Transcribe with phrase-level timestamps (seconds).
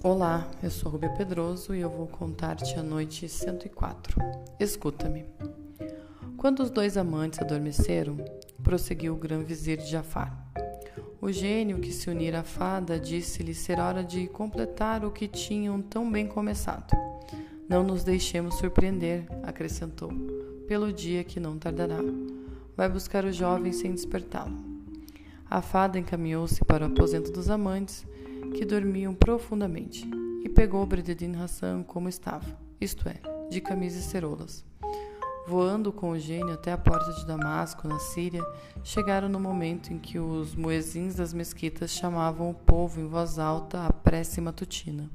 [0.00, 4.16] Olá, eu sou Rubia Pedroso e eu vou contar-te a noite 104.
[4.60, 5.24] Escuta-me.
[6.36, 8.16] Quando os dois amantes adormeceram,
[8.62, 10.32] prosseguiu o grão-vizir Jafar.
[11.20, 15.82] O gênio que se unira à fada disse-lhe ser hora de completar o que tinham
[15.82, 16.96] tão bem começado.
[17.68, 20.12] Não nos deixemos surpreender, acrescentou,
[20.68, 21.98] pelo dia que não tardará.
[22.76, 24.56] Vai buscar o jovem sem despertá-lo.
[25.50, 28.06] A fada encaminhou-se para o aposento dos amantes
[28.54, 30.08] que dormiam profundamente,
[30.44, 34.64] e pegou Brededin Hassan como estava, isto é, de camisa e cerolas.
[35.46, 38.44] Voando com o gênio até a porta de Damasco, na Síria,
[38.84, 43.86] chegaram no momento em que os muezins das mesquitas chamavam o povo em voz alta
[43.86, 45.08] à prece matutina.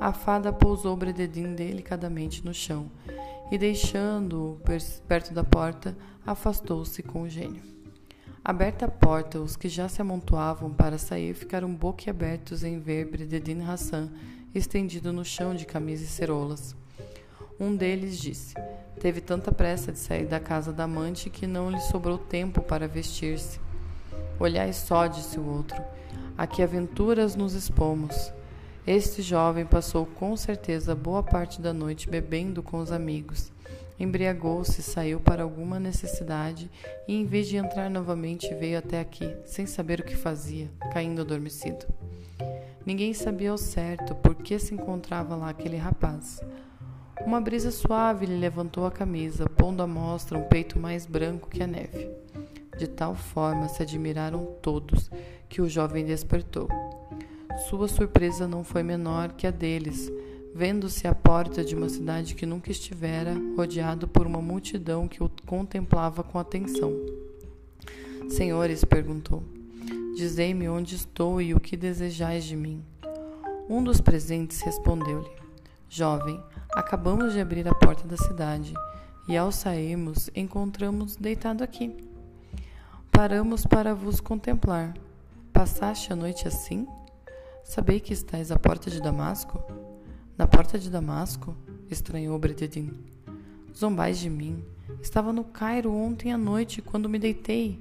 [0.00, 2.90] A fada pousou Brededin delicadamente no chão
[3.50, 4.58] e, deixando-o
[5.06, 5.94] perto da porta,
[6.26, 7.73] afastou-se com o gênio.
[8.46, 13.62] Aberta a porta, os que já se amontoavam para sair ficaram boquiabertos em ver Brededin
[13.62, 14.10] Hassan
[14.54, 16.76] estendido no chão de camisa e cerolas.
[17.58, 18.54] Um deles disse:
[19.00, 22.86] Teve tanta pressa de sair da casa da amante que não lhe sobrou tempo para
[22.86, 23.58] vestir-se.
[24.38, 25.82] Olhai só, disse o outro,
[26.36, 28.30] a que aventuras nos expomos.
[28.86, 33.50] Este jovem passou com certeza boa parte da noite bebendo com os amigos
[33.98, 36.70] Embriagou-se, saiu para alguma necessidade
[37.06, 41.20] e, em vez de entrar novamente, veio até aqui, sem saber o que fazia, caindo
[41.20, 41.86] adormecido.
[42.84, 46.40] Ninguém sabia ao certo por que se encontrava lá aquele rapaz.
[47.24, 51.62] Uma brisa suave lhe levantou a camisa, pondo à mostra um peito mais branco que
[51.62, 52.10] a neve.
[52.76, 55.10] De tal forma se admiraram todos
[55.48, 56.68] que o jovem despertou.
[57.68, 60.10] Sua surpresa não foi menor que a deles
[60.54, 65.28] vendo-se à porta de uma cidade que nunca estivera, rodeado por uma multidão que o
[65.44, 66.92] contemplava com atenção.
[68.28, 69.42] Senhores, perguntou,
[70.14, 72.84] dizei-me onde estou e o que desejais de mim.
[73.68, 75.28] Um dos presentes respondeu-lhe:
[75.88, 76.40] Jovem,
[76.72, 78.72] acabamos de abrir a porta da cidade
[79.28, 81.96] e, ao sairmos, encontramos deitado aqui.
[83.10, 84.94] Paramos para vos contemplar.
[85.52, 86.86] Passaste a noite assim?
[87.64, 89.62] Sabei que estais à porta de Damasco?
[90.36, 91.54] Na porta de Damasco?
[91.88, 92.90] estranhou Brededin.
[93.72, 94.64] Zombais de mim.
[95.00, 97.78] Estava no Cairo ontem à noite, quando me deitei.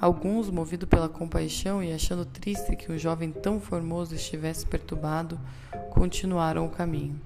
[0.00, 5.38] Alguns, movidos pela compaixão e achando triste que um jovem tão formoso estivesse perturbado,
[5.90, 7.20] continuaram o caminho.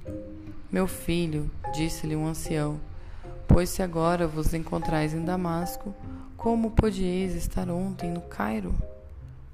[0.73, 2.81] Meu filho, disse-lhe um ancião,
[3.47, 5.95] pois se agora vos encontrais em Damasco,
[6.37, 8.75] como podieis estar ontem no Cairo?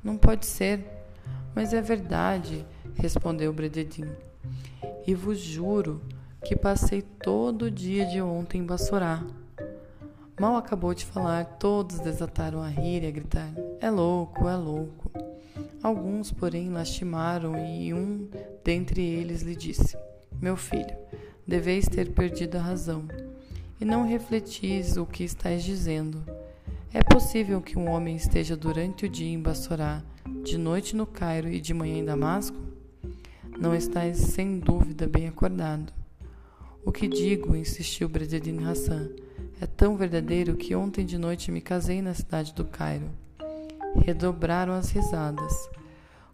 [0.02, 0.82] Não pode ser,
[1.54, 2.64] mas é verdade,
[2.96, 4.08] respondeu Brededin
[5.06, 6.00] e vos juro
[6.44, 9.24] que passei todo o dia de ontem em Bassorá.
[10.38, 15.10] Mal acabou de falar, todos desataram a rir e a gritar: É louco, é louco.
[15.82, 18.28] Alguns, porém, lastimaram e um
[18.64, 19.96] dentre eles lhe disse:
[20.40, 20.96] Meu filho,
[21.46, 23.08] deveis ter perdido a razão,
[23.80, 26.22] e não refletis o que estáis dizendo.
[26.92, 30.02] É possível que um homem esteja durante o dia em Bassorá,
[30.44, 32.67] de noite no Cairo e de manhã em Damasco?
[33.60, 35.92] Não estás sem dúvida bem acordado.
[36.84, 39.08] O que digo, insistiu Brededin Hassan,
[39.60, 43.10] é tão verdadeiro que ontem de noite me casei na cidade do Cairo.
[43.96, 45.68] Redobraram as risadas.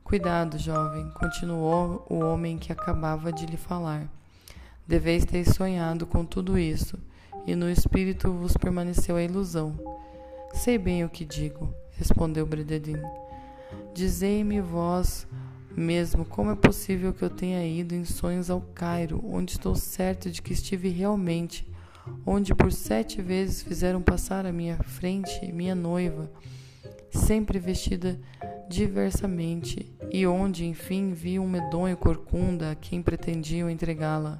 [0.04, 4.06] Cuidado, jovem, continuou o homem que acabava de lhe falar.
[4.86, 6.98] Deveis ter sonhado com tudo isso,
[7.46, 9.74] e no espírito vos permaneceu a ilusão.
[10.52, 13.00] Sei bem o que digo, respondeu Brededin.
[13.94, 15.26] Dizei-me vós
[15.76, 20.30] mesmo, como é possível que eu tenha ido em sonhos ao Cairo, onde estou certo
[20.30, 21.66] de que estive realmente,
[22.24, 26.30] onde por sete vezes fizeram passar à minha frente minha noiva,
[27.10, 28.18] sempre vestida
[28.68, 34.38] diversamente, e onde, enfim, vi um medonho corcunda a quem pretendiam entregá-la.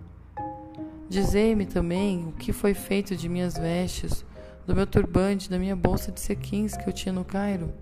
[1.08, 4.24] Dizei-me também o que foi feito de minhas vestes,
[4.66, 7.72] do meu turbante, da minha bolsa de sequins que eu tinha no Cairo.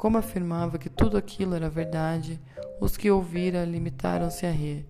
[0.00, 2.40] Como afirmava que tudo aquilo era verdade,
[2.80, 4.86] os que ouvira limitaram-se a rir,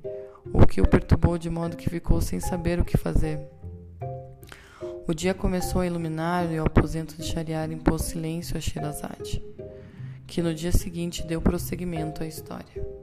[0.53, 3.41] o que o perturbou de modo que ficou sem saber o que fazer.
[5.09, 9.43] O dia começou a iluminar e o aposento de Shariar impôs silêncio a Sherazade,
[10.29, 13.00] que no dia seguinte deu prosseguimento à história.